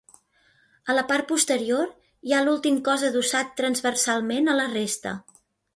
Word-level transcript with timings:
A 0.93 0.95
la 0.99 1.03
part 1.11 1.29
posterior 1.33 1.93
hi 2.29 2.33
ha 2.33 2.41
l'últim 2.49 2.81
cos 2.89 3.07
adossat 3.11 3.55
transversalment 3.63 4.55
a 4.55 4.61
la 4.63 4.69
resta. 4.77 5.19